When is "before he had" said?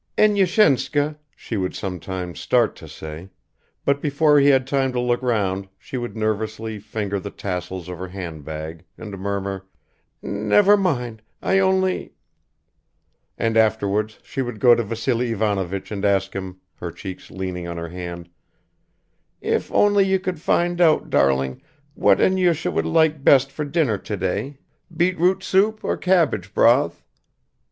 4.01-4.65